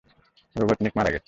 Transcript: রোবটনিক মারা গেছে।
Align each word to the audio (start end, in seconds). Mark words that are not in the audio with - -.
রোবটনিক 0.55 0.93
মারা 0.95 1.09
গেছে। 1.09 1.19